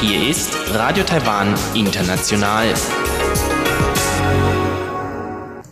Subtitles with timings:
[0.00, 2.72] Hier ist Radio Taiwan International.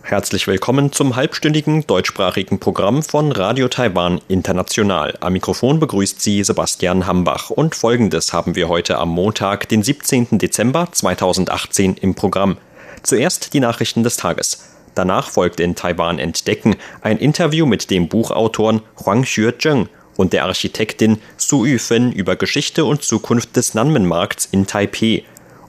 [0.02, 5.16] Herzlich willkommen zum halbstündigen deutschsprachigen Programm von Radio Taiwan International.
[5.20, 10.36] Am Mikrofon begrüßt Sie Sebastian Hambach und folgendes haben wir heute am Montag, den 17.
[10.36, 12.58] Dezember 2018 im Programm.
[13.02, 14.79] Zuerst die Nachrichten des Tages.
[14.94, 21.18] Danach folgt in Taiwan Entdecken ein Interview mit dem Buchautoren Huang Xue-zheng und der Architektin
[21.36, 25.22] Su Yufen über Geschichte und Zukunft des Nanmen-Markts in Taipeh.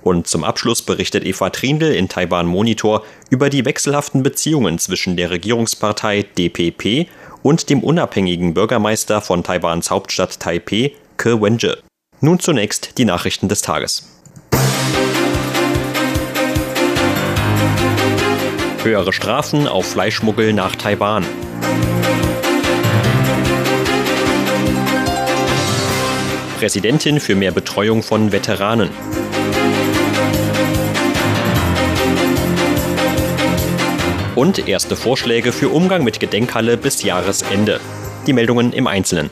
[0.04, 5.30] Und zum Abschluss berichtet Eva Trindl in Taiwan Monitor über die wechselhaften Beziehungen zwischen der
[5.30, 7.08] Regierungspartei DPP
[7.44, 11.78] und dem unabhängigen Bürgermeister von Taiwans Hauptstadt Taipeh, Ke Wenje.
[12.20, 14.08] Nun zunächst die Nachrichten des Tages.
[18.84, 21.24] Höhere Strafen auf Fleischschmuggel nach Taiwan.
[26.58, 28.90] Präsidentin für mehr Betreuung von Veteranen.
[34.34, 37.80] Und erste Vorschläge für Umgang mit Gedenkhalle bis Jahresende.
[38.26, 39.30] Die Meldungen im Einzelnen.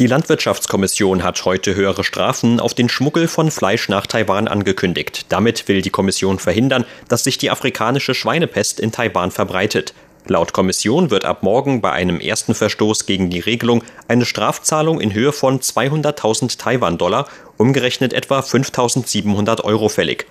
[0.00, 5.26] Die Landwirtschaftskommission hat heute höhere Strafen auf den Schmuggel von Fleisch nach Taiwan angekündigt.
[5.28, 9.92] Damit will die Kommission verhindern, dass sich die afrikanische Schweinepest in Taiwan verbreitet.
[10.26, 15.12] Laut Kommission wird ab morgen bei einem ersten Verstoß gegen die Regelung eine Strafzahlung in
[15.12, 17.28] Höhe von 200.000 Taiwan-Dollar,
[17.58, 20.24] umgerechnet etwa 5.700 Euro fällig.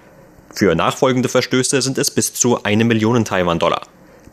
[0.51, 3.83] Für nachfolgende Verstöße sind es bis zu eine Million Taiwan-Dollar.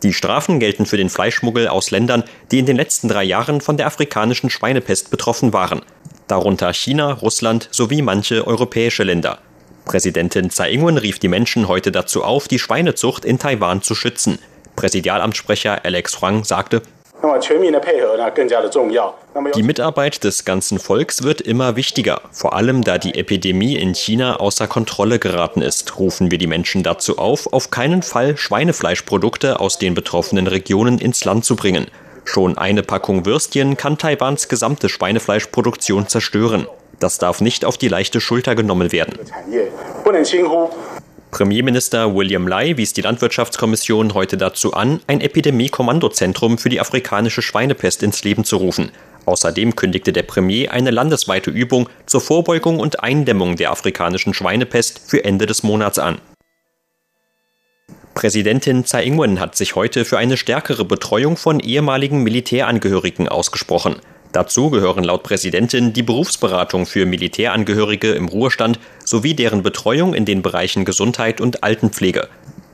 [0.03, 3.77] Die Strafen gelten für den Fleischschmuggel aus Ländern, die in den letzten drei Jahren von
[3.77, 5.81] der afrikanischen Schweinepest betroffen waren,
[6.27, 9.39] darunter China, Russland sowie manche europäische Länder.
[9.85, 14.37] Präsidentin Tsai Ing-wen rief die Menschen heute dazu auf, die Schweinezucht in Taiwan zu schützen.
[14.75, 16.81] Präsidialamtssprecher Alex Huang sagte,
[19.55, 22.21] die Mitarbeit des ganzen Volks wird immer wichtiger.
[22.31, 26.83] Vor allem, da die Epidemie in China außer Kontrolle geraten ist, rufen wir die Menschen
[26.83, 31.87] dazu auf, auf keinen Fall Schweinefleischprodukte aus den betroffenen Regionen ins Land zu bringen.
[32.25, 36.67] Schon eine Packung Würstchen kann Taiwans gesamte Schweinefleischproduktion zerstören.
[36.99, 39.17] Das darf nicht auf die leichte Schulter genommen werden.
[41.31, 48.01] Premierminister William Lai wies die Landwirtschaftskommission heute dazu an, ein Epidemie-Kommandozentrum für die afrikanische Schweinepest
[48.01, 48.91] ins Leben zu rufen.
[49.27, 55.25] Außerdem kündigte der Premier eine landesweite Übung zur Vorbeugung und Eindämmung der afrikanischen Schweinepest für
[55.25, 56.19] Ende des Monats an.
[58.15, 63.97] Präsidentin Tsai Ing-wen hat sich heute für eine stärkere Betreuung von ehemaligen Militärangehörigen ausgesprochen.
[64.31, 70.41] Dazu gehören laut Präsidentin die Berufsberatung für Militärangehörige im Ruhestand sowie deren Betreuung in den
[70.41, 72.29] Bereichen Gesundheit und Altenpflege.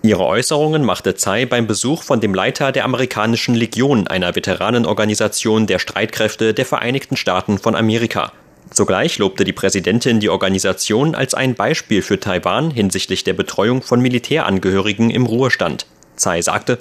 [0.06, 5.80] Ihre Äußerungen machte Tsai beim Besuch von dem Leiter der amerikanischen Legion, einer Veteranenorganisation der
[5.80, 8.34] Streitkräfte der Vereinigten Staaten von Amerika.
[8.70, 14.02] Zugleich lobte die Präsidentin die Organisation als ein Beispiel für Taiwan hinsichtlich der Betreuung von
[14.02, 15.86] Militärangehörigen im Ruhestand.
[16.16, 16.80] Tsai sagte,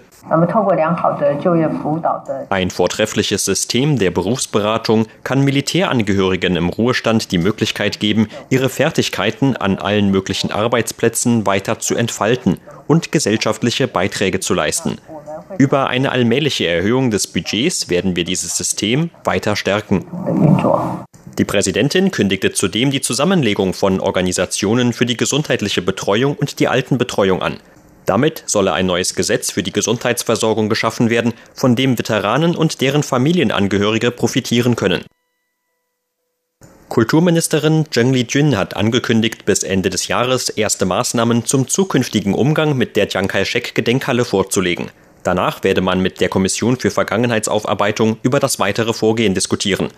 [2.51, 9.79] ein vortreffliches System der Berufsberatung kann Militärangehörigen im Ruhestand die Möglichkeit geben, ihre Fertigkeiten an
[9.79, 14.99] allen möglichen Arbeitsplätzen weiter zu entfalten und gesellschaftliche Beiträge zu leisten.
[15.59, 20.07] Über eine allmähliche Erhöhung des Budgets werden wir dieses System weiter stärken.
[21.39, 27.43] Die Präsidentin kündigte zudem die Zusammenlegung von Organisationen für die gesundheitliche Betreuung und die Altenbetreuung
[27.43, 27.57] an.
[28.07, 33.03] Damit solle ein neues Gesetz für die Gesundheitsversorgung geschaffen werden, von dem Veteranen und deren
[33.03, 35.05] Familienangehörige profitieren können.
[36.89, 42.97] Kulturministerin Zheng Li-jun hat angekündigt, bis Ende des Jahres erste Maßnahmen zum zukünftigen Umgang mit
[42.97, 44.91] der Chiang Kai-shek-Gedenkhalle vorzulegen.
[45.23, 49.89] Danach werde man mit der Kommission für Vergangenheitsaufarbeitung über das weitere Vorgehen diskutieren.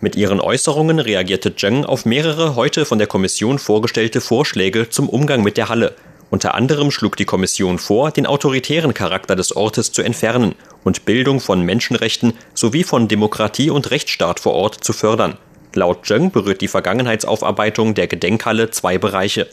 [0.00, 5.42] Mit ihren Äußerungen reagierte Zheng auf mehrere heute von der Kommission vorgestellte Vorschläge zum Umgang
[5.42, 5.96] mit der Halle.
[6.30, 11.40] Unter anderem schlug die Kommission vor, den autoritären Charakter des Ortes zu entfernen und Bildung
[11.40, 15.38] von Menschenrechten sowie von Demokratie und Rechtsstaat vor Ort zu fördern.
[15.74, 19.46] Laut Zheng berührt die Vergangenheitsaufarbeitung der Gedenkhalle zwei Bereiche.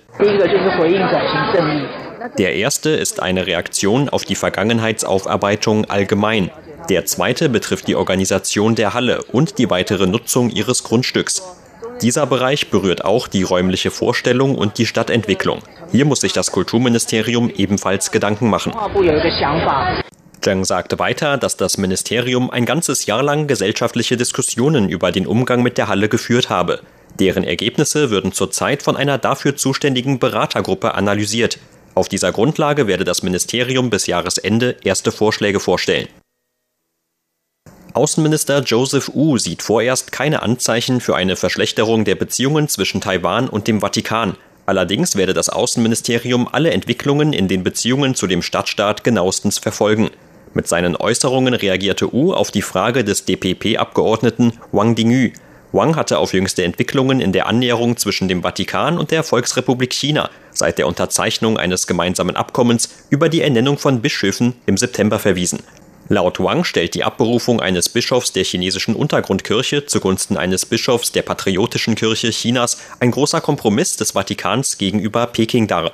[2.37, 6.49] Der erste ist eine Reaktion auf die Vergangenheitsaufarbeitung allgemein.
[6.89, 11.41] Der zweite betrifft die Organisation der Halle und die weitere Nutzung ihres Grundstücks.
[12.03, 15.59] Dieser Bereich berührt auch die räumliche Vorstellung und die Stadtentwicklung.
[15.93, 18.73] Hier muss sich das Kulturministerium ebenfalls Gedanken machen.
[20.41, 25.63] Zheng sagte weiter, dass das Ministerium ein ganzes Jahr lang gesellschaftliche Diskussionen über den Umgang
[25.63, 26.81] mit der Halle geführt habe.
[27.19, 31.57] Deren Ergebnisse würden zurzeit von einer dafür zuständigen Beratergruppe analysiert.
[31.95, 36.09] Auf dieser Grundlage werde das Ministerium bis Jahresende erste Vorschläge vorstellen.
[37.93, 43.67] Außenminister Joseph Wu sieht vorerst keine Anzeichen für eine Verschlechterung der Beziehungen zwischen Taiwan und
[43.67, 44.35] dem Vatikan.
[44.65, 50.09] Allerdings werde das Außenministerium alle Entwicklungen in den Beziehungen zu dem Stadtstaat genauestens verfolgen.
[50.55, 55.29] Mit seinen Äußerungen reagierte Wu auf die Frage des DPP-Abgeordneten Wang Dingyu.
[55.71, 60.31] Wang hatte auf jüngste Entwicklungen in der Annäherung zwischen dem Vatikan und der Volksrepublik China
[60.51, 65.59] seit der Unterzeichnung eines gemeinsamen Abkommens über die Ernennung von Bischöfen im September verwiesen.
[66.09, 71.95] Laut Wang stellt die Abberufung eines Bischofs der chinesischen Untergrundkirche zugunsten eines Bischofs der Patriotischen
[71.95, 75.91] Kirche Chinas ein großer Kompromiss des Vatikans gegenüber Peking dar.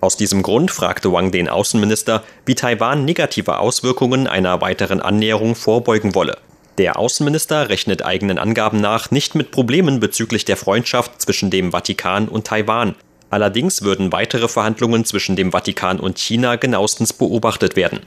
[0.00, 6.16] Aus diesem Grund fragte Wang den Außenminister, wie Taiwan negative Auswirkungen einer weiteren Annäherung vorbeugen
[6.16, 6.38] wolle.
[6.78, 12.26] Der Außenminister rechnet eigenen Angaben nach nicht mit Problemen bezüglich der Freundschaft zwischen dem Vatikan
[12.26, 12.96] und Taiwan.
[13.30, 18.00] Allerdings würden weitere Verhandlungen zwischen dem Vatikan und China genauestens beobachtet werden.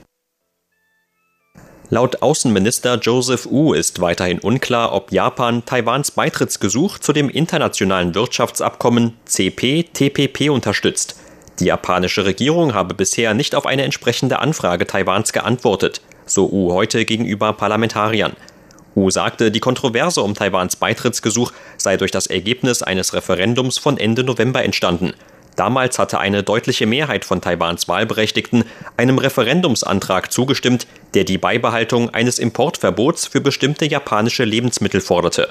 [1.92, 9.14] Laut Außenminister Joseph Wu ist weiterhin unklar, ob Japan Taiwans Beitrittsgesuch zu dem internationalen Wirtschaftsabkommen
[9.26, 11.16] CPTPP unterstützt.
[11.60, 17.06] Die japanische Regierung habe bisher nicht auf eine entsprechende Anfrage Taiwans geantwortet, so Wu heute
[17.06, 18.34] gegenüber Parlamentariern.
[18.96, 24.24] Wu sagte, die Kontroverse um Taiwans Beitrittsgesuch sei durch das Ergebnis eines Referendums von Ende
[24.24, 25.14] November entstanden.
[25.56, 28.66] Damals hatte eine deutliche Mehrheit von Taiwans Wahlberechtigten
[28.98, 30.86] einem Referendumsantrag zugestimmt,
[31.16, 35.50] der die Beibehaltung eines Importverbots für bestimmte japanische Lebensmittel forderte.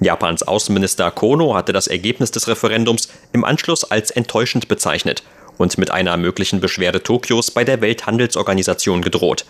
[0.00, 5.22] Japans Außenminister Kono hatte das Ergebnis des Referendums im Anschluss als enttäuschend bezeichnet
[5.58, 9.44] und mit einer möglichen Beschwerde Tokios bei der Welthandelsorganisation gedroht.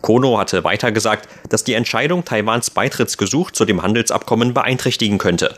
[0.00, 5.54] Kono hatte weiter gesagt, dass die Entscheidung Taiwans Beitrittsgesuch zu dem Handelsabkommen beeinträchtigen könnte.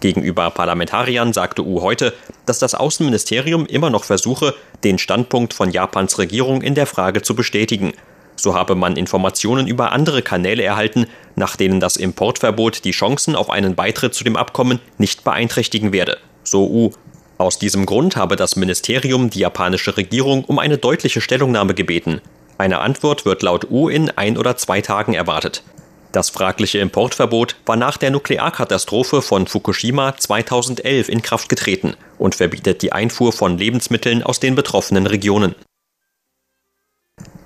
[0.00, 2.12] Gegenüber Parlamentariern sagte Wu heute,
[2.46, 4.54] dass das Außenministerium immer noch versuche,
[4.84, 7.92] den Standpunkt von Japans Regierung in der Frage zu bestätigen.
[8.42, 11.06] So habe man Informationen über andere Kanäle erhalten,
[11.36, 16.18] nach denen das Importverbot die Chancen auf einen Beitritt zu dem Abkommen nicht beeinträchtigen werde.
[16.42, 16.90] So Wu.
[17.38, 22.20] Aus diesem Grund habe das Ministerium die japanische Regierung um eine deutliche Stellungnahme gebeten.
[22.58, 25.62] Eine Antwort wird laut Wu in ein oder zwei Tagen erwartet.
[26.10, 32.82] Das fragliche Importverbot war nach der Nuklearkatastrophe von Fukushima 2011 in Kraft getreten und verbietet
[32.82, 35.54] die Einfuhr von Lebensmitteln aus den betroffenen Regionen.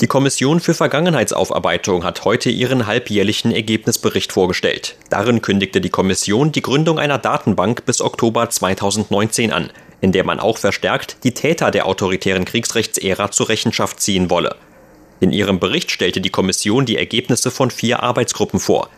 [0.02, 4.94] Die Kommission für Vergangenheitsaufarbeitung hat heute ihren halbjährlichen Ergebnisbericht vorgestellt.
[5.08, 9.70] Darin kündigte die Kommission die Gründung einer Datenbank bis Oktober 2019 an,
[10.02, 14.56] in der man auch verstärkt die Täter der autoritären Kriegsrechtsära zur Rechenschaft ziehen wolle.
[15.20, 18.90] In ihrem Bericht stellte die Kommission die Ergebnisse von vier Arbeitsgruppen vor.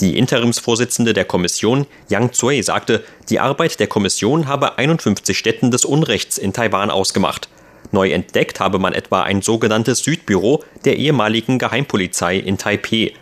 [0.00, 5.84] Die Interimsvorsitzende der Kommission, Yang Zui, sagte, die Arbeit der Kommission habe 51 Städten des
[5.84, 7.48] Unrechts in Taiwan ausgemacht.
[7.92, 13.12] Neu entdeckt habe man etwa ein sogenanntes Südbüro der ehemaligen Geheimpolizei in Taipeh.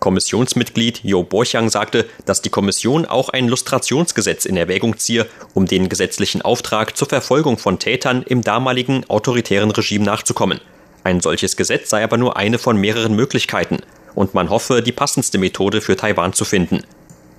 [0.00, 5.88] Kommissionsmitglied Jo Borchang sagte, dass die Kommission auch ein Lustrationsgesetz in Erwägung ziehe, um den
[5.88, 10.60] gesetzlichen Auftrag zur Verfolgung von Tätern im damaligen autoritären Regime nachzukommen.
[11.04, 13.78] Ein solches Gesetz sei aber nur eine von mehreren Möglichkeiten
[14.14, 16.82] und man hoffe, die passendste Methode für Taiwan zu finden.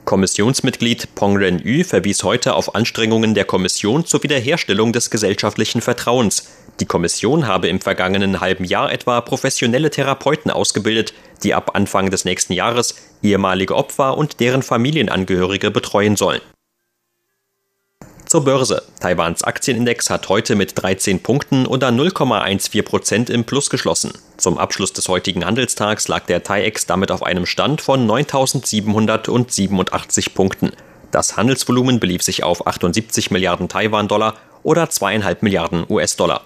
[0.06, 6.50] Kommissionsmitglied Pong Ren-yu verwies heute auf Anstrengungen der Kommission zur Wiederherstellung des gesellschaftlichen Vertrauens.
[6.80, 11.14] Die Kommission habe im vergangenen halben Jahr etwa professionelle Therapeuten ausgebildet,
[11.44, 16.42] die ab Anfang des nächsten Jahres ehemalige Opfer und deren Familienangehörige betreuen sollen.
[18.34, 18.82] Zur Börse.
[19.00, 24.12] Taiwans Aktienindex hat heute mit 13 Punkten oder 0,14 Prozent im Plus geschlossen.
[24.38, 30.72] Zum Abschluss des heutigen Handelstags lag der TAIEX damit auf einem Stand von 9.787 Punkten.
[31.12, 36.42] Das Handelsvolumen belief sich auf 78 Milliarden Taiwan-Dollar oder zweieinhalb Milliarden US-Dollar.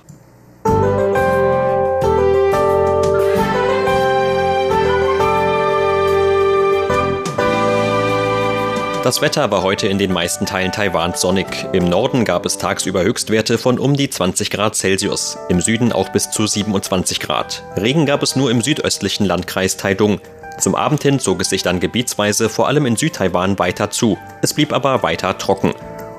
[9.07, 11.47] Das Wetter war heute in den meisten Teilen Taiwans sonnig.
[11.71, 16.09] Im Norden gab es tagsüber Höchstwerte von um die 20 Grad Celsius, im Süden auch
[16.09, 17.63] bis zu 27 Grad.
[17.77, 20.19] Regen gab es nur im südöstlichen Landkreis Taidung.
[20.59, 24.17] Zum Abend hin zog es sich dann gebietsweise vor allem in Südtaiwan weiter zu.
[24.41, 25.73] Es blieb aber weiter trocken.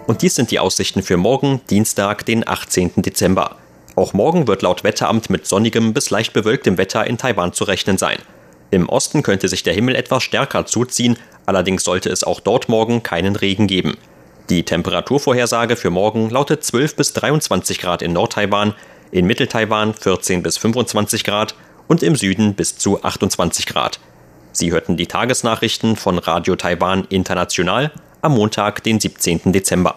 [0.07, 2.93] Und dies sind die Aussichten für morgen, Dienstag, den 18.
[3.03, 3.57] Dezember.
[3.97, 7.99] Auch morgen wird laut Wetteramt mit sonnigem bis leicht bewölktem Wetter in Taiwan zu rechnen
[7.99, 8.17] sein.
[8.71, 13.03] Im Osten könnte sich der Himmel etwas stärker zuziehen, allerdings sollte es auch dort morgen
[13.03, 13.97] keinen Regen geben.
[14.51, 18.75] Die Temperaturvorhersage für morgen lautet 12 bis 23 Grad in Nordtaiwan,
[19.11, 21.55] in Mitteltaiwan 14 bis 25 Grad
[21.87, 24.01] und im Süden bis zu 28 Grad.
[24.53, 27.91] Sie hörten die Tagesnachrichten von Radio Taiwan International
[28.23, 29.53] am Montag, den 17.
[29.53, 29.97] Dezember.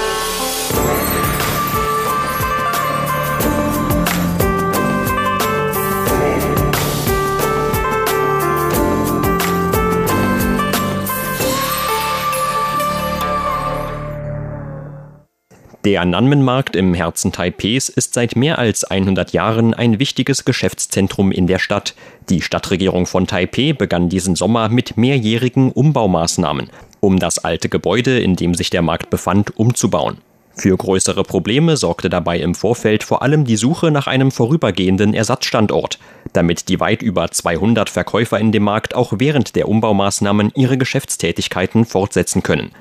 [15.83, 21.47] Der Nanmen-Markt im Herzen Taipehs ist seit mehr als 100 Jahren ein wichtiges Geschäftszentrum in
[21.47, 21.95] der Stadt.
[22.29, 26.69] Die Stadtregierung von Taipeh begann diesen Sommer mit mehrjährigen Umbaumaßnahmen,
[26.99, 30.17] um das alte Gebäude, in dem sich der Markt befand, umzubauen.
[30.53, 35.97] Für größere Probleme sorgte dabei im Vorfeld vor allem die Suche nach einem vorübergehenden Ersatzstandort,
[36.33, 41.85] damit die weit über 200 Verkäufer in dem Markt auch während der Umbaumaßnahmen ihre Geschäftstätigkeiten
[41.85, 42.71] fortsetzen können.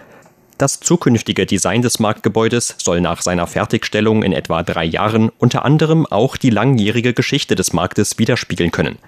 [0.60, 6.04] Das zukünftige Design des Marktgebäudes soll nach seiner Fertigstellung in etwa drei Jahren unter anderem
[6.04, 8.98] auch die langjährige Geschichte des Marktes widerspiegeln können.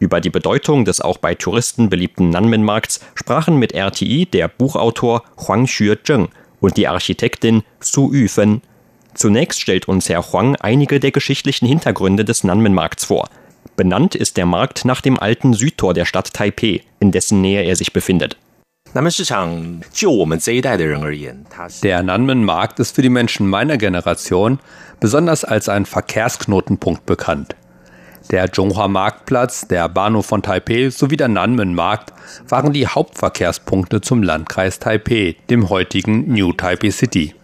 [0.00, 5.64] Über die Bedeutung des auch bei Touristen beliebten Nanmen-Markts sprachen mit RTI der Buchautor Huang
[5.64, 6.28] Xue-zheng
[6.60, 8.60] und die Architektin Su Yufen.
[9.14, 13.30] Zunächst stellt uns Herr Huang einige der geschichtlichen Hintergründe des Nanmen-Markts vor.
[13.76, 17.76] Benannt ist der Markt nach dem alten Südtor der Stadt Taipeh, in dessen Nähe er
[17.76, 18.36] sich befindet.
[21.82, 24.60] Der Nanmen-Markt ist für die Menschen meiner Generation
[24.98, 27.54] besonders als ein Verkehrsknotenpunkt bekannt.
[28.30, 32.14] Der Zhonghua-Marktplatz, der Bahnhof von Taipeh sowie der Nanmen-Markt
[32.48, 37.34] waren die Hauptverkehrspunkte zum Landkreis Taipeh, dem heutigen New Taipei City.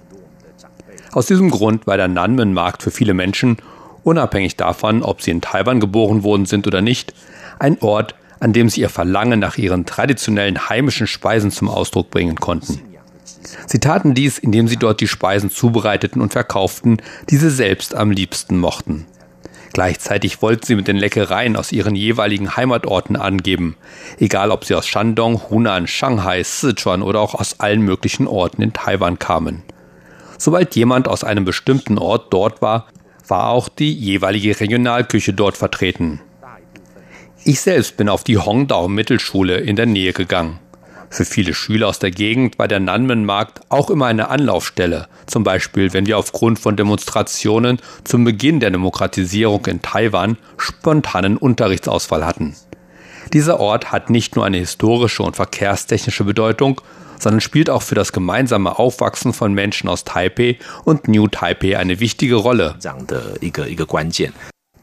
[1.13, 3.59] Aus diesem Grund war der Nanmen-Markt für viele Menschen,
[4.03, 7.15] unabhängig davon, ob sie in Taiwan geboren worden sind oder nicht,
[7.59, 12.37] ein Ort, an dem sie ihr Verlangen nach ihren traditionellen heimischen Speisen zum Ausdruck bringen
[12.37, 12.81] konnten.
[13.67, 16.99] Sie taten dies, indem sie dort die Speisen zubereiteten und verkauften,
[17.31, 19.07] die sie selbst am liebsten mochten.
[19.73, 23.77] Gleichzeitig wollten sie mit den Leckereien aus ihren jeweiligen Heimatorten angeben,
[24.21, 28.73] egal ob sie aus Shandong, Hunan, Shanghai, Sichuan oder auch aus allen möglichen Orten in
[28.73, 29.65] Taiwan kamen.
[30.39, 32.87] Sobald jemand aus einem bestimmten Ort dort war,
[33.27, 36.21] war auch die jeweilige Regionalküche dort vertreten.
[37.47, 40.61] Ich selbst bin auf die Hongdao Mittelschule in der Nähe gegangen.
[41.11, 45.93] Für viele Schüler aus der Gegend war der Nanmen-Markt auch immer eine Anlaufstelle, zum Beispiel
[45.93, 52.57] wenn wir aufgrund von Demonstrationen zum Beginn der Demokratisierung in Taiwan spontanen Unterrichtsausfall hatten.
[53.35, 56.81] Dieser Ort hat nicht nur eine historische und verkehrstechnische Bedeutung,
[57.19, 62.01] sondern spielt auch für das gemeinsame Aufwachsen von Menschen aus Taipei und New Taipei eine
[62.01, 62.77] wichtige Rolle.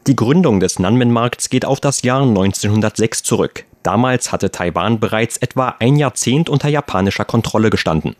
[0.08, 3.66] Die Gründung des Nanmen-Markts geht auf das Jahr 1906 zurück.
[3.84, 8.16] Damals hatte Taiwan bereits etwa ein Jahrzehnt unter japanischer Kontrolle gestanden.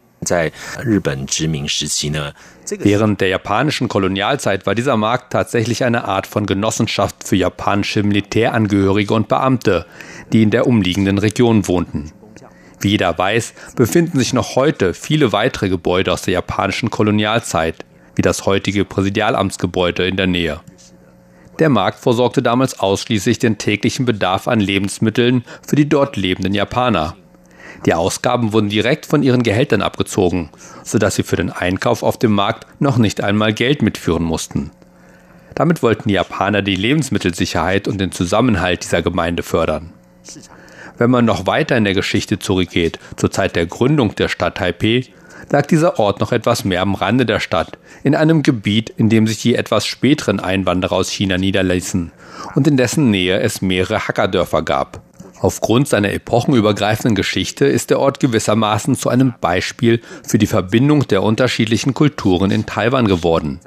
[2.68, 9.12] Während der japanischen Kolonialzeit war dieser Markt tatsächlich eine Art von Genossenschaft für japanische Militärangehörige
[9.12, 9.84] und Beamte,
[10.32, 12.12] die in der umliegenden Region wohnten.
[12.80, 17.84] Wie jeder weiß, befinden sich noch heute viele weitere Gebäude aus der japanischen Kolonialzeit,
[18.14, 20.60] wie das heutige Präsidialamtsgebäude in der Nähe.
[21.59, 27.16] Der Markt versorgte damals ausschließlich den täglichen Bedarf an Lebensmitteln für die dort lebenden Japaner.
[27.85, 30.50] Die Ausgaben wurden direkt von ihren Gehältern abgezogen,
[30.85, 34.71] sodass sie für den Einkauf auf dem Markt noch nicht einmal Geld mitführen mussten.
[35.54, 39.92] Damit wollten die Japaner die Lebensmittelsicherheit und den Zusammenhalt dieser Gemeinde fördern.
[40.97, 45.06] Wenn man noch weiter in der Geschichte zurückgeht, zur Zeit der Gründung der Stadt Taipeh,
[45.52, 49.26] lag dieser Ort noch etwas mehr am Rande der Stadt, in einem Gebiet, in dem
[49.26, 52.11] sich die etwas späteren Einwanderer aus China niederließen
[52.54, 55.00] und in dessen Nähe es mehrere Hackerdörfer gab.
[55.40, 61.23] Aufgrund seiner epochenübergreifenden Geschichte ist der Ort gewissermaßen zu einem Beispiel für die Verbindung der
[61.23, 63.61] unterschiedlichen Kulturen in Taiwan geworden.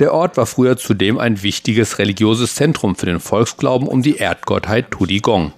[0.00, 4.90] Der Ort war früher zudem ein wichtiges religiöses Zentrum für den Volksglauben um die Erdgottheit
[4.90, 5.52] Tudigong.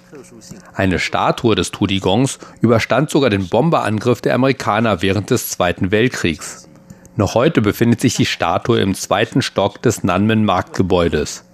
[0.75, 6.69] Eine Statue des Tudigongs überstand sogar den Bomberangriff der Amerikaner während des Zweiten Weltkriegs.
[7.17, 11.45] Noch heute befindet sich die Statue im zweiten Stock des Nanmen-Marktgebäudes.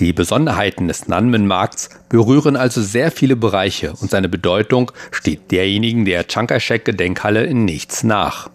[0.00, 6.26] Die Besonderheiten des Nanmen-Markts berühren also sehr viele Bereiche und seine Bedeutung steht derjenigen der
[6.26, 8.50] Chiang Kai-shek-Gedenkhalle in nichts nach.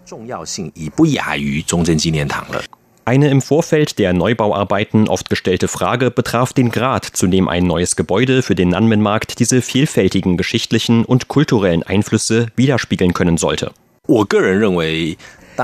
[3.10, 7.96] Eine im Vorfeld der Neubauarbeiten oft gestellte Frage betraf den Grad, zu dem ein neues
[7.96, 13.72] Gebäude für den Nanmen-Markt diese vielfältigen geschichtlichen und kulturellen Einflüsse widerspiegeln können sollte.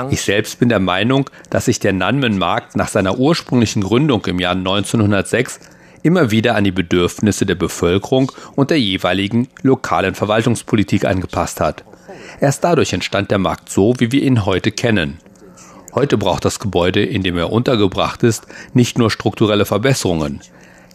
[0.10, 4.56] Ich selbst bin der Meinung, dass sich der Nanmen-Markt nach seiner ursprünglichen Gründung im Jahr
[4.56, 5.60] 1906
[6.02, 11.84] immer wieder an die Bedürfnisse der Bevölkerung und der jeweiligen lokalen Verwaltungspolitik angepasst hat.
[12.42, 15.20] Erst dadurch entstand der Markt so, wie wir ihn heute kennen.
[15.96, 20.42] Heute braucht das Gebäude, in dem er untergebracht ist, nicht nur strukturelle Verbesserungen.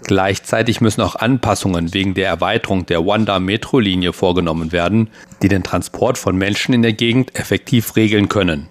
[0.05, 5.09] Gleichzeitig müssen auch Anpassungen wegen der Erweiterung der Wanda-Metro-Linie vorgenommen werden,
[5.41, 8.69] die den Transport von Menschen in der Gegend effektiv regeln können.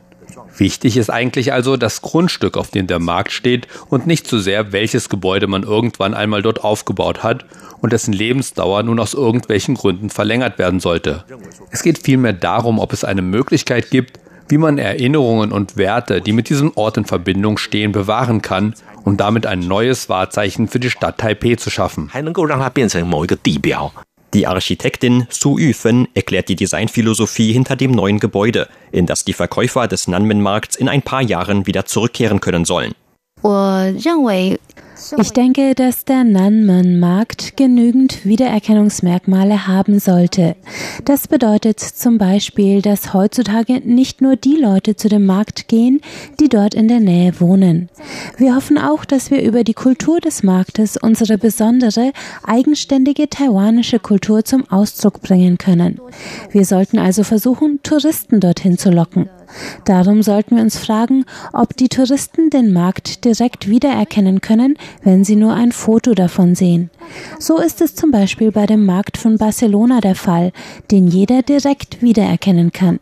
[0.55, 4.71] Wichtig ist eigentlich also das Grundstück, auf dem der Markt steht und nicht so sehr,
[4.71, 7.45] welches Gebäude man irgendwann einmal dort aufgebaut hat
[7.81, 11.23] und dessen Lebensdauer nun aus irgendwelchen Gründen verlängert werden sollte.
[11.71, 14.19] Es geht vielmehr darum, ob es eine Möglichkeit gibt,
[14.49, 18.73] wie man Erinnerungen und Werte, die mit diesem Ort in Verbindung stehen, bewahren kann,
[19.05, 22.09] um damit ein neues Wahrzeichen für die Stadt Taipei zu schaffen.
[24.33, 29.87] Die Architektin Su Yufen erklärt die Designphilosophie hinter dem neuen Gebäude, in das die Verkäufer
[29.87, 32.93] des Nanmen-Markts in ein paar Jahren wieder zurückkehren können sollen.
[35.17, 40.55] Ich denke, dass der Nanman-Markt genügend Wiedererkennungsmerkmale haben sollte.
[41.05, 46.01] Das bedeutet zum Beispiel, dass heutzutage nicht nur die Leute zu dem Markt gehen,
[46.39, 47.89] die dort in der Nähe wohnen.
[48.37, 52.11] Wir hoffen auch, dass wir über die Kultur des Marktes unsere besondere,
[52.43, 55.99] eigenständige taiwanische Kultur zum Ausdruck bringen können.
[56.51, 59.29] Wir sollten also versuchen, Touristen dorthin zu locken.
[59.85, 65.35] Darum sollten wir uns fragen, ob die Touristen den Markt direkt wiedererkennen können, wenn sie
[65.35, 66.89] nur ein Foto davon sehen.
[67.39, 70.51] So ist es zum Beispiel bei dem Markt von Barcelona der Fall,
[70.91, 72.99] den jeder direkt wiedererkennen kann.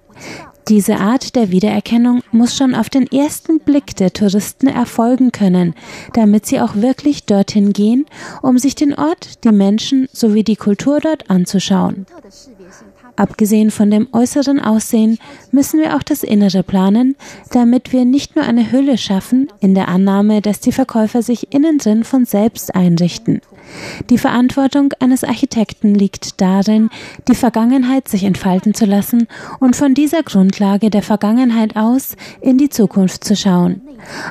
[0.67, 5.75] Diese Art der Wiedererkennung muss schon auf den ersten Blick der Touristen erfolgen können,
[6.11, 8.05] damit sie auch wirklich dorthin gehen,
[8.41, 12.05] um sich den Ort, die Menschen sowie die Kultur dort anzuschauen.
[13.17, 15.17] Abgesehen von dem äußeren Aussehen
[15.51, 17.15] müssen wir auch das Innere planen,
[17.51, 21.79] damit wir nicht nur eine Hülle schaffen, in der Annahme, dass die Verkäufer sich innen
[21.79, 23.41] drin von selbst einrichten.
[24.09, 26.89] Die Verantwortung eines Architekten liegt darin,
[27.27, 29.27] die Vergangenheit sich entfalten zu lassen
[29.59, 33.81] und von dieser Grundlage der Vergangenheit aus in die Zukunft zu schauen.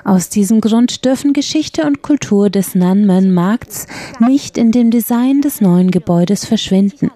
[0.04, 3.86] Aus diesem Grund dürfen Geschichte und Kultur des Nanmen-Markts
[4.20, 7.10] nicht in dem Design des neuen Gebäudes verschwinden.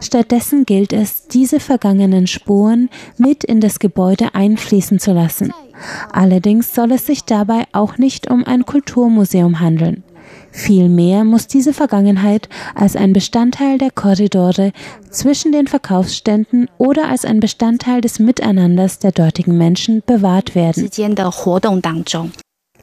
[0.00, 2.88] Stattdessen gilt es, diese vergangenen Spuren
[3.18, 5.52] mit in das Gebäude einfließen zu lassen.
[6.12, 10.04] Allerdings soll es sich dabei auch nicht um ein Kulturmuseum handeln.
[10.52, 14.72] Vielmehr muss diese Vergangenheit als ein Bestandteil der Korridore
[15.10, 20.90] zwischen den Verkaufsständen oder als ein Bestandteil des Miteinanders der dortigen Menschen bewahrt werden.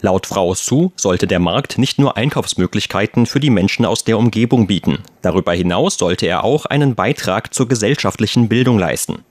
[0.01, 4.67] Laut Frau Su sollte der Markt nicht nur Einkaufsmöglichkeiten für die Menschen aus der Umgebung
[4.67, 4.99] bieten.
[5.21, 9.23] Darüber hinaus sollte er auch einen Beitrag zur gesellschaftlichen Bildung leisten.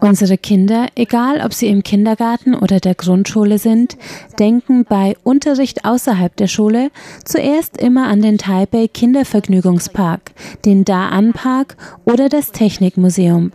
[0.00, 3.96] Unsere Kinder, egal ob sie im Kindergarten oder der Grundschule sind,
[4.38, 6.90] denken bei Unterricht außerhalb der Schule
[7.24, 10.32] zuerst immer an den Taipei Kindervergnügungspark,
[10.64, 13.52] den Da-An Park oder das Technikmuseum.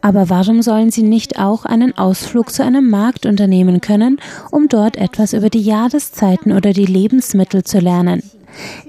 [0.00, 4.96] Aber warum sollen sie nicht auch einen Ausflug zu einem Markt unternehmen können, um dort
[4.96, 8.22] etwas über die Jahreszeiten oder die Lebensmittel zu lernen?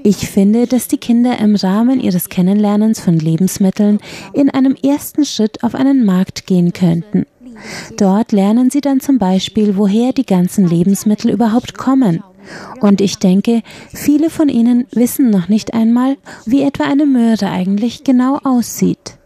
[0.04, 4.00] Ich finde, dass die Kinder im Rahmen ihres Kennenlernens von Lebensmitteln
[4.34, 7.26] in einem ersten Schritt auf einen Markt gehen könnten.
[7.98, 12.24] Dort lernen sie dann zum Beispiel, woher die ganzen Lebensmittel überhaupt kommen.
[12.80, 13.62] Und ich denke,
[13.94, 19.18] viele von ihnen wissen noch nicht einmal, wie etwa eine Möhre eigentlich genau aussieht.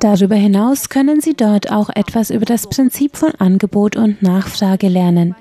[0.00, 5.34] Darüber hinaus können Sie dort auch etwas über das Prinzip von Angebot und Nachfrage lernen.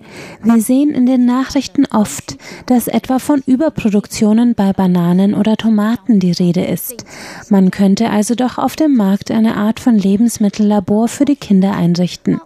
[0.44, 6.32] Wir sehen in den Nachrichten oft, dass etwa von Überproduktionen bei Bananen oder Tomaten die
[6.32, 7.06] Rede ist.
[7.50, 12.40] Man könnte also doch auf dem Markt eine Art von Lebensmittellabor für die Kinder einrichten.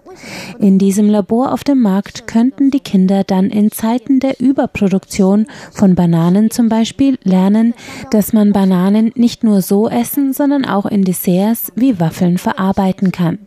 [0.60, 5.96] In diesem Labor auf dem Markt könnten die Kinder dann in Zeiten der Überproduktion von
[5.96, 7.74] Bananen zum Beispiel lernen,
[8.12, 13.40] dass man Bananen nicht nur so essen, sondern auch in Desserts wie Waffeln verarbeiten kann.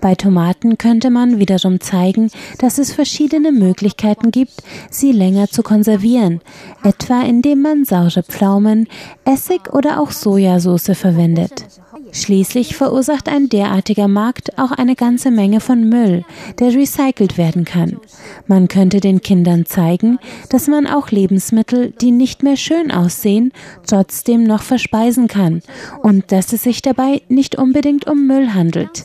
[0.00, 4.52] Bei Tomaten könnte man wiederum zeigen, dass es verschiedene Möglichkeiten gibt,
[4.90, 6.40] sie länger zu konservieren,
[6.82, 8.88] etwa indem man saure Pflaumen,
[9.24, 11.66] Essig oder auch Sojasauce verwendet.
[12.12, 16.24] Schließlich verursacht ein derartiger Markt auch eine ganze Menge von Müll,
[16.58, 17.98] der recycelt werden kann.
[18.46, 23.52] Man könnte den Kindern zeigen, dass man auch Lebensmittel, die nicht mehr schön aussehen,
[23.86, 25.62] trotzdem noch verspeisen kann
[26.02, 29.04] und dass es sich dabei nicht unbedingt um Müll handelt.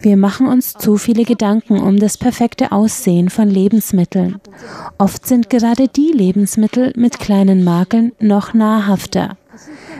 [0.00, 4.40] Wir machen uns zu viele Gedanken um das perfekte Aussehen von Lebensmitteln.
[4.98, 9.36] Oft sind gerade die Lebensmittel mit kleinen Makeln noch nahrhafter.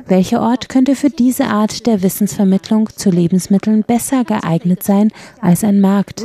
[0.06, 5.10] Welcher Ort könnte für diese Art der Wissensvermittlung zu Lebensmitteln besser geeignet sein
[5.40, 6.24] als ein Markt?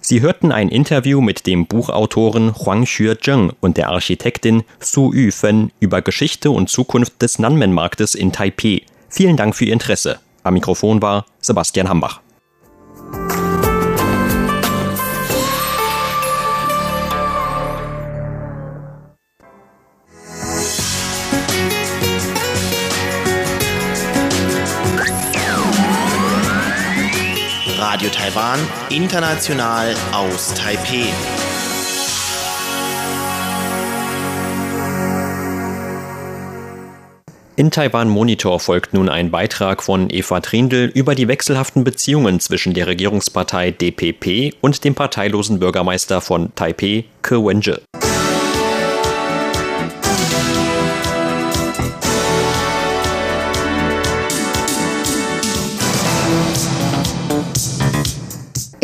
[0.00, 6.02] Sie hörten ein Interview mit dem Buchautoren Huang Xue-zheng und der Architektin Su Yufen über
[6.02, 8.82] Geschichte und Zukunft des Nanmen-Marktes in Taipei.
[9.08, 10.18] Vielen Dank für Ihr Interesse.
[10.42, 12.23] Am Mikrofon war Sebastian Hambach.
[27.94, 28.58] Radio Taiwan,
[28.90, 31.06] international aus Taipei.
[37.54, 42.74] In Taiwan Monitor folgt nun ein Beitrag von Eva Trindl über die wechselhaften Beziehungen zwischen
[42.74, 47.76] der Regierungspartei DPP und dem parteilosen Bürgermeister von Taipei, Ke Wen-je.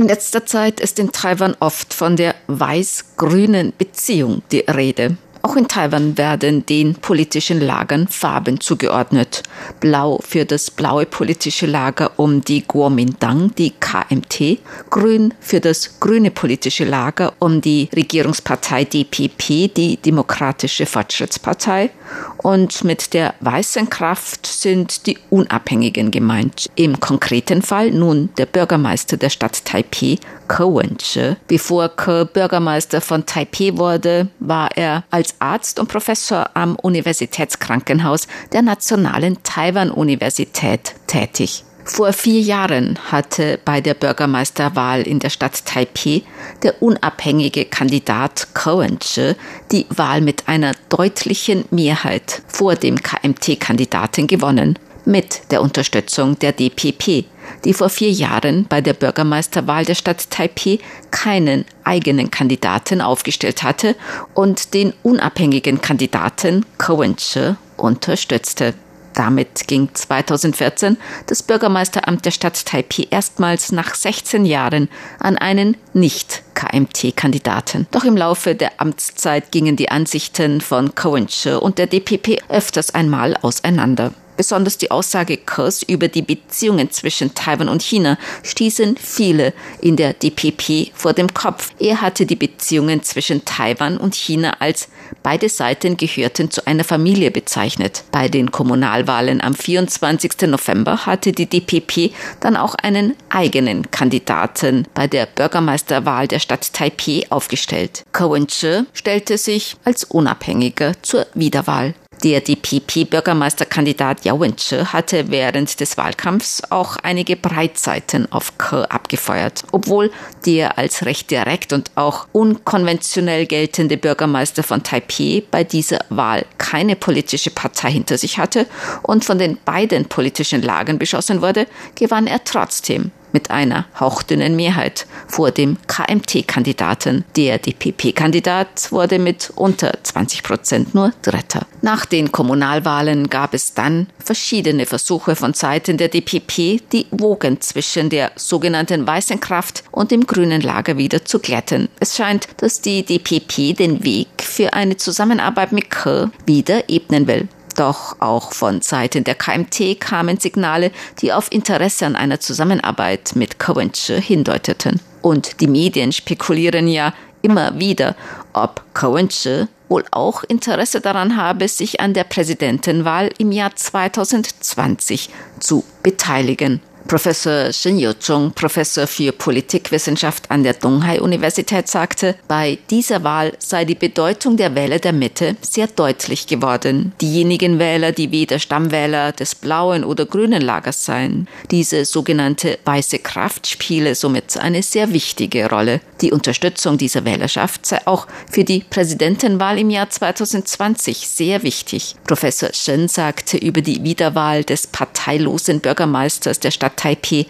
[0.00, 5.18] In letzter Zeit ist in Taiwan oft von der weiß-grünen Beziehung die Rede.
[5.42, 9.42] Auch in Taiwan werden den politischen Lagern Farben zugeordnet.
[9.80, 14.58] Blau für das blaue politische Lager um die Kuomintang, die KMT,
[14.90, 21.90] grün für das grüne politische Lager um die Regierungspartei DPP, die Demokratische Fortschrittspartei
[22.38, 26.68] und mit der weißen Kraft sind die Unabhängigen gemeint.
[26.74, 31.36] Im konkreten Fall nun der Bürgermeister der Stadt Taipei, Ke Wen-che.
[31.46, 38.62] Bevor Ke Bürgermeister von Taipei wurde, war er als Arzt und Professor am Universitätskrankenhaus der
[38.62, 41.64] Nationalen Taiwan-Universität tätig.
[41.84, 46.22] Vor vier Jahren hatte bei der Bürgermeisterwahl in der Stadt Taipei
[46.62, 49.34] der unabhängige Kandidat Cohen-che
[49.72, 57.24] die Wahl mit einer deutlichen Mehrheit vor dem KMT-Kandidaten gewonnen, mit der Unterstützung der DPP,
[57.64, 60.78] die vor vier Jahren bei der Bürgermeisterwahl der Stadt Taipei
[61.10, 63.96] keinen eigenen Kandidaten aufgestellt hatte
[64.34, 68.74] und den unabhängigen Kandidaten Cohen-che unterstützte.
[69.14, 77.88] Damit ging 2014 das Bürgermeisteramt der Stadt Taipei erstmals nach 16 Jahren an einen Nicht-KMT-Kandidaten.
[77.90, 83.36] Doch im Laufe der Amtszeit gingen die Ansichten von Cohen-che und der DPP öfters einmal
[83.42, 84.12] auseinander.
[84.40, 90.14] Besonders die Aussage Kers über die Beziehungen zwischen Taiwan und China stießen viele in der
[90.14, 91.72] DPP vor dem Kopf.
[91.78, 94.88] Er hatte die Beziehungen zwischen Taiwan und China als
[95.22, 98.02] beide Seiten gehörten zu einer Familie bezeichnet.
[98.12, 100.48] Bei den Kommunalwahlen am 24.
[100.48, 107.26] November hatte die DPP dann auch einen eigenen Kandidaten bei der Bürgermeisterwahl der Stadt Taipei
[107.28, 108.04] aufgestellt.
[108.12, 108.46] Cohen
[108.94, 111.94] stellte sich als Unabhängiger zur Wiederwahl.
[112.22, 120.10] Der DPP-Bürgermeisterkandidat Yao Wen-che hatte während des Wahlkampfs auch einige Breitseiten auf Ke abgefeuert, obwohl
[120.44, 126.94] der als recht direkt und auch unkonventionell geltende Bürgermeister von Taipei bei dieser Wahl keine
[126.94, 128.66] politische Partei hinter sich hatte
[129.02, 135.06] und von den beiden politischen Lagern beschossen wurde, gewann er trotzdem mit einer hauchdünnen Mehrheit
[135.26, 137.24] vor dem KMT-Kandidaten.
[137.36, 141.66] Der DPP-Kandidat wurde mit unter 20 Prozent nur Dritter.
[141.82, 148.10] Nach den Kommunalwahlen gab es dann verschiedene Versuche von Seiten der DPP, die Wogen zwischen
[148.10, 151.88] der sogenannten weißen Kraft und dem grünen Lager wieder zu glätten.
[152.00, 157.48] Es scheint, dass die DPP den Weg für eine Zusammenarbeit mit Ke wieder ebnen will.
[157.76, 163.58] Doch auch von Seiten der KMT kamen Signale, die auf Interesse an einer Zusammenarbeit mit
[163.58, 165.00] Coventure hindeuteten.
[165.22, 168.16] Und die Medien spekulieren ja immer wieder,
[168.52, 175.84] ob Coventure wohl auch Interesse daran habe, sich an der Präsidentenwahl im Jahr 2020 zu
[176.02, 176.80] beteiligen.
[177.10, 183.96] Professor Shen Yuzhong, Professor für Politikwissenschaft an der Donghai-Universität, sagte, bei dieser Wahl sei die
[183.96, 187.12] Bedeutung der Wähler der Mitte sehr deutlich geworden.
[187.20, 191.48] Diejenigen Wähler, die weder Stammwähler des blauen oder grünen Lagers seien.
[191.72, 196.00] Diese sogenannte weiße Kraft spiele somit eine sehr wichtige Rolle.
[196.20, 202.14] Die Unterstützung dieser Wählerschaft sei auch für die Präsidentenwahl im Jahr 2020 sehr wichtig.
[202.28, 207.46] Professor Shen sagte über die Wiederwahl des parteilosen Bürgermeisters der Stadt Taipei,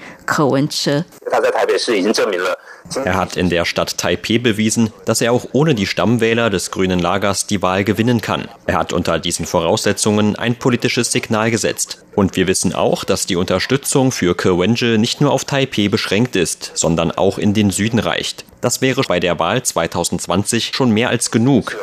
[3.04, 7.00] Er hat in der Stadt Taipei bewiesen, dass er auch ohne die Stammwähler des grünen
[7.00, 8.48] Lagers die Wahl gewinnen kann.
[8.66, 12.04] Er hat unter diesen Voraussetzungen ein politisches Signal gesetzt.
[12.14, 16.70] Und wir wissen auch, dass die Unterstützung für Kerwenje nicht nur auf Taipei beschränkt ist,
[16.74, 18.44] sondern auch in den Süden reicht.
[18.60, 21.76] Das wäre bei der Wahl 2020 schon mehr als genug.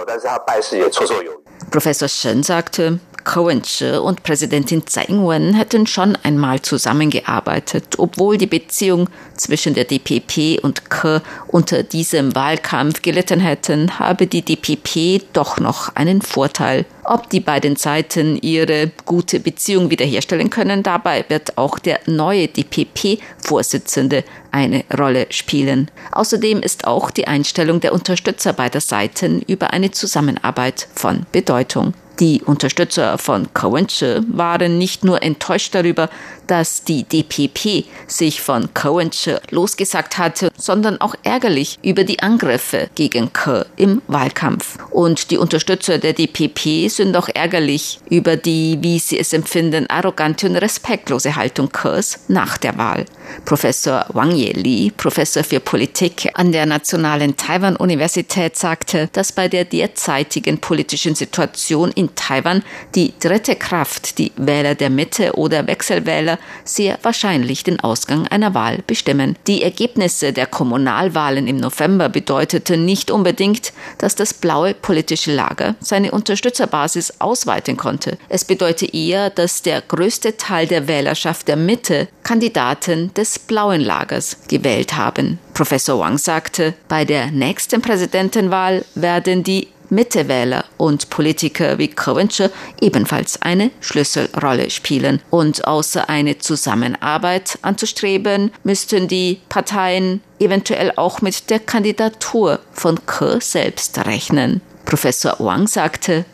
[1.69, 3.61] Professor Shen sagte, Cohen
[4.01, 10.89] und Präsidentin Tsai Ing-wen hätten schon einmal zusammengearbeitet, obwohl die Beziehung zwischen der DPP und
[10.89, 16.85] Ke unter diesem Wahlkampf gelitten hätten, habe die DPP doch noch einen Vorteil.
[17.03, 24.23] Ob die beiden Seiten ihre gute Beziehung wiederherstellen können, dabei wird auch der neue DPP-Vorsitzende
[24.51, 25.89] eine Rolle spielen.
[26.11, 31.93] Außerdem ist auch die Einstellung der Unterstützer beider Seiten über eine Zusammenarbeit von Bedeutung.
[32.19, 36.09] Die Unterstützer von Cowenche waren nicht nur enttäuscht darüber,
[36.47, 43.31] dass die DPP sich von Cowenche losgesagt hatte, sondern auch ärgerlich über die Angriffe gegen
[43.33, 44.77] Ke im Wahlkampf.
[44.89, 50.47] Und die Unterstützer der DPP sind auch ärgerlich über die, wie sie es empfinden, arrogante
[50.47, 53.05] und respektlose Haltung Kes nach der Wahl.
[53.45, 60.59] Professor Wang Ye-li, Professor für Politik an der Nationalen Taiwan-Universität, sagte, dass bei der derzeitigen
[60.59, 62.63] politischen Situation in Taiwan
[62.95, 68.79] die dritte Kraft, die Wähler der Mitte oder Wechselwähler, sehr wahrscheinlich den Ausgang einer Wahl
[68.87, 69.35] bestimmen.
[69.47, 76.11] Die Ergebnisse der Kommunalwahlen im November bedeuteten nicht unbedingt, dass das blaue politische Lager seine
[76.11, 78.17] Unterstützerbasis ausweiten konnte.
[78.29, 84.37] Es bedeutet eher, dass der größte Teil der Wählerschaft der Mitte Kandidaten des blauen Lagers
[84.47, 85.39] gewählt haben.
[85.53, 93.41] Professor Wang sagte, bei der nächsten Präsidentenwahl werden die Mittewähler und Politiker wie Coventure ebenfalls
[93.41, 95.21] eine Schlüsselrolle spielen.
[95.29, 103.39] Und außer eine Zusammenarbeit anzustreben, müssten die Parteien eventuell auch mit der Kandidatur von Ke
[103.41, 104.61] selbst rechnen.
[104.85, 106.25] Professor Wang sagte,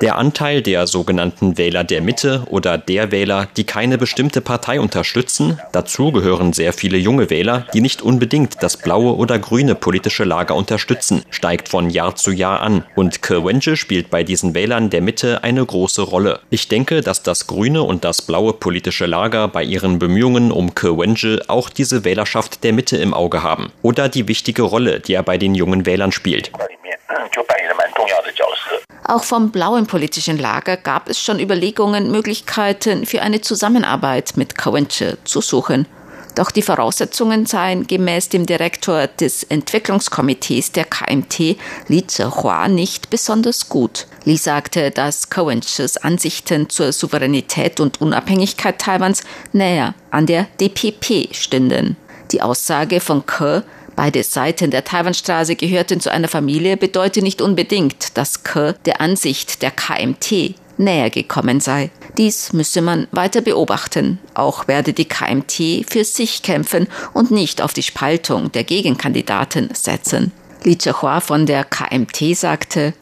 [0.00, 5.60] der Anteil der sogenannten Wähler der Mitte oder der Wähler, die keine bestimmte Partei unterstützen,
[5.72, 10.54] dazu gehören sehr viele junge Wähler, die nicht unbedingt das blaue oder grüne politische Lager
[10.54, 12.84] unterstützen, steigt von Jahr zu Jahr an.
[12.94, 16.40] Und Kerwenje spielt bei diesen Wählern der Mitte eine große Rolle.
[16.50, 21.40] Ich denke, dass das grüne und das blaue politische Lager bei ihren Bemühungen um Kerwenje
[21.48, 23.72] auch diese Wählerschaft der Mitte im Auge haben.
[23.82, 26.50] Oder die wichtige Rolle, die er bei den jungen Wählern spielt.
[29.08, 35.16] Auch vom blauen politischen Lager gab es schon Überlegungen, Möglichkeiten für eine Zusammenarbeit mit Covenche
[35.22, 35.86] zu suchen.
[36.34, 43.68] Doch die Voraussetzungen seien gemäß dem Direktor des Entwicklungskomitees der KMT, Li Zehua, nicht besonders
[43.68, 44.08] gut.
[44.24, 51.96] Li sagte, dass Covenches Ansichten zur Souveränität und Unabhängigkeit Taiwans näher an der DPP stünden.
[52.32, 53.62] Die Aussage von Ke
[53.96, 59.62] Beide Seiten der Taiwanstraße gehörten zu einer Familie, bedeutet nicht unbedingt, dass Ke der Ansicht
[59.62, 61.90] der KMT näher gekommen sei.
[62.18, 64.18] Dies müsse man weiter beobachten.
[64.34, 70.32] Auch werde die KMT für sich kämpfen und nicht auf die Spaltung der Gegenkandidaten setzen.
[70.64, 72.92] Li Zhehua von der KMT sagte,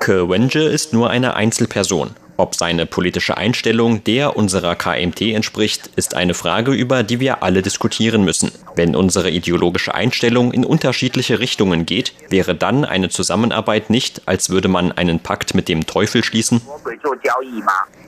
[0.00, 2.10] Ke Wenje ist nur eine Einzelperson.
[2.38, 7.62] Ob seine politische Einstellung der unserer KMT entspricht, ist eine Frage, über die wir alle
[7.62, 8.52] diskutieren müssen.
[8.74, 14.68] Wenn unsere ideologische Einstellung in unterschiedliche Richtungen geht, wäre dann eine Zusammenarbeit nicht, als würde
[14.68, 16.60] man einen Pakt mit dem Teufel schließen?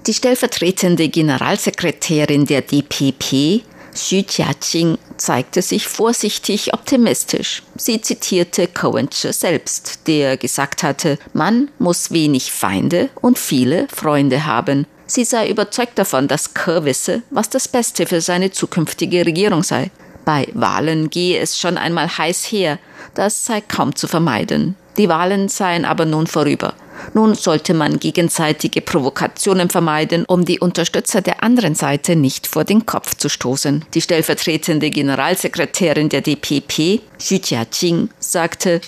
[0.06, 3.62] Die stellvertretende Generalsekretärin der DPP,
[3.94, 7.62] Xu Jiaqing zeigte sich vorsichtig optimistisch.
[7.76, 14.86] Sie zitierte Covencher selbst, der gesagt hatte, man muss wenig Feinde und viele Freunde haben.
[15.06, 19.90] Sie sei überzeugt davon, dass Kerr wisse, was das Beste für seine zukünftige Regierung sei.
[20.24, 22.78] Bei Wahlen gehe es schon einmal heiß her,
[23.14, 24.76] das sei kaum zu vermeiden.
[24.98, 26.74] Die Wahlen seien aber nun vorüber.
[27.14, 32.86] Nun sollte man gegenseitige Provokationen vermeiden, um die Unterstützer der anderen Seite nicht vor den
[32.86, 33.84] Kopf zu stoßen.
[33.94, 38.80] Die stellvertretende Generalsekretärin der DPP, Xu Jiaqing, sagte,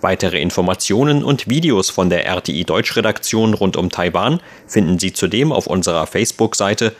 [0.00, 5.68] Weitere Informationen und Videos von der RTI Deutschredaktion rund um Taiwan finden Sie zudem auf
[5.68, 6.94] unserer Facebook-Seite